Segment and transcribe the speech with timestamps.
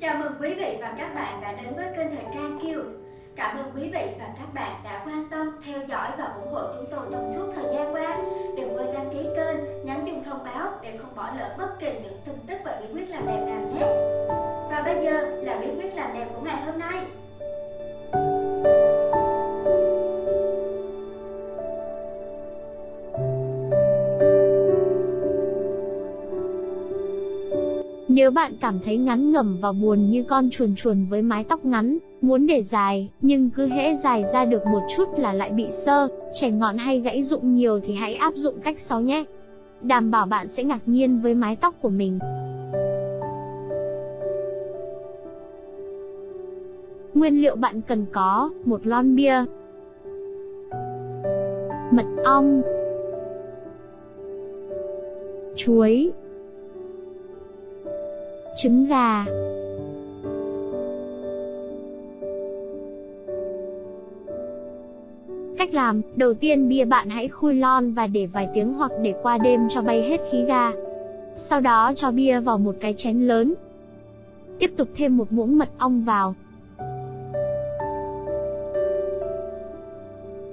[0.00, 2.80] Chào mừng quý vị và các bạn đã đến với kênh Thời trang Kiều.
[3.36, 6.60] Cảm ơn quý vị và các bạn đã quan tâm, theo dõi và ủng hộ
[6.72, 8.18] chúng tôi trong suốt thời gian qua.
[8.56, 11.92] Đừng quên đăng ký kênh, nhấn chuông thông báo để không bỏ lỡ bất kỳ
[12.02, 13.86] những tin tức và bí quyết làm đẹp nào nhé.
[14.70, 15.37] Và bây giờ
[28.18, 31.64] Nếu bạn cảm thấy ngắn ngẩm và buồn như con chuồn chuồn với mái tóc
[31.64, 35.70] ngắn, muốn để dài, nhưng cứ hễ dài ra được một chút là lại bị
[35.70, 39.24] sơ, chẻ ngọn hay gãy rụng nhiều thì hãy áp dụng cách sau nhé.
[39.82, 42.18] Đảm bảo bạn sẽ ngạc nhiên với mái tóc của mình.
[47.14, 49.44] Nguyên liệu bạn cần có, một lon bia,
[51.90, 52.62] mật ong,
[55.56, 56.12] chuối,
[58.58, 59.24] trứng gà
[65.58, 69.14] Cách làm, đầu tiên bia bạn hãy khui lon và để vài tiếng hoặc để
[69.22, 70.70] qua đêm cho bay hết khí ga.
[71.36, 73.54] Sau đó cho bia vào một cái chén lớn.
[74.58, 76.34] Tiếp tục thêm một muỗng mật ong vào.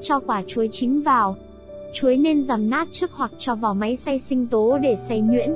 [0.00, 1.36] Cho quả chuối chín vào.
[1.94, 5.54] Chuối nên dằm nát trước hoặc cho vào máy xay sinh tố để xay nhuyễn.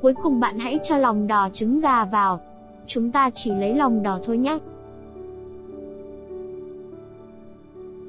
[0.00, 2.40] Cuối cùng bạn hãy cho lòng đỏ trứng gà vào.
[2.86, 4.58] Chúng ta chỉ lấy lòng đỏ thôi nhé.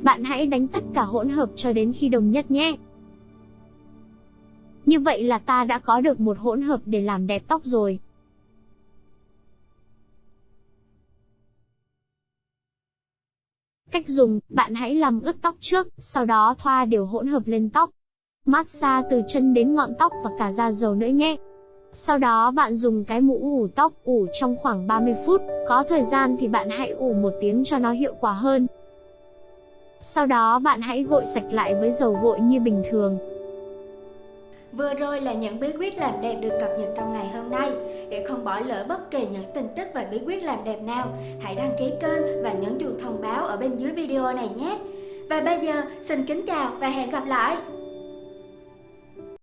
[0.02, 2.78] Bạn hãy đánh tất cả hỗn hợp cho đến khi đồng nhất nhé.
[4.86, 8.00] Như vậy là ta đã có được một hỗn hợp để làm đẹp tóc rồi.
[13.92, 17.70] Cách dùng, bạn hãy làm ướt tóc trước, sau đó thoa đều hỗn hợp lên
[17.70, 17.90] tóc.
[18.46, 21.38] Massage từ chân đến ngọn tóc và cả da dầu nữa nhé.
[22.00, 26.03] Sau đó bạn dùng cái mũ ủ tóc ủ trong khoảng 30 phút, có thời
[26.03, 28.68] gian thì bạn hãy ủ một tiếng cho nó hiệu quả hơn.
[30.02, 33.18] Sau đó bạn hãy gội sạch lại với dầu gội như bình thường.
[34.74, 37.72] Vừa rồi là những bí quyết làm đẹp được cập nhật trong ngày hôm nay.
[38.09, 41.08] Để không bỏ lỡ bất kỳ những tin tức và bí quyết làm đẹp nào,
[41.41, 44.79] hãy đăng ký kênh và nhấn chuông thông báo ở bên dưới video này nhé.
[45.29, 47.58] Và bây giờ, xin kính chào và hẹn gặp lại!